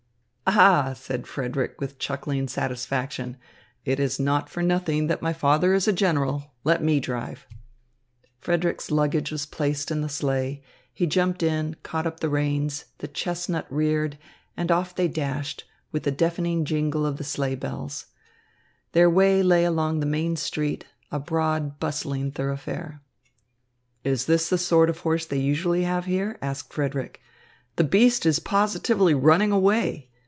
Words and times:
"Ah," 0.53 0.91
said 0.91 1.27
Frederick 1.27 1.79
with 1.79 1.97
chuckling 1.97 2.45
satisfaction, 2.45 3.37
"it 3.85 4.01
is 4.01 4.19
not 4.19 4.49
for 4.49 4.61
nothing 4.61 5.07
that 5.07 5.21
my 5.21 5.31
father 5.31 5.73
is 5.73 5.87
a 5.87 5.93
general. 5.93 6.51
Let 6.65 6.83
me 6.83 6.99
drive." 6.99 7.47
Frederick's 8.41 8.91
luggage 8.91 9.31
was 9.31 9.45
placed 9.45 9.91
in 9.91 10.01
the 10.01 10.09
sleigh, 10.09 10.61
he 10.93 11.07
jumped 11.07 11.41
in, 11.41 11.77
caught 11.83 12.05
up 12.05 12.19
the 12.19 12.27
reins, 12.27 12.83
the 12.97 13.07
chestnut 13.07 13.65
reared, 13.69 14.17
and 14.57 14.73
off 14.73 14.93
they 14.93 15.07
dashed, 15.07 15.63
with 15.93 16.05
a 16.05 16.11
deafening 16.11 16.65
jingle 16.65 17.05
of 17.05 17.15
the 17.15 17.23
sleigh 17.23 17.55
bells. 17.55 18.07
Their 18.91 19.09
way 19.09 19.41
lay 19.41 19.63
along 19.63 20.01
the 20.01 20.05
main 20.05 20.35
street, 20.35 20.83
a 21.13 21.17
broad, 21.19 21.79
bustling 21.79 22.29
thoroughfare. 22.33 23.01
"Is 24.03 24.25
this 24.25 24.49
the 24.49 24.57
sort 24.57 24.89
of 24.89 24.99
horse 24.99 25.25
they 25.25 25.39
usually 25.39 25.83
have 25.83 26.03
here?" 26.03 26.37
asked 26.41 26.73
Frederick. 26.73 27.21
"The 27.77 27.85
beast 27.85 28.25
is 28.25 28.39
positively 28.39 29.13
running 29.13 29.53
away. 29.53 30.09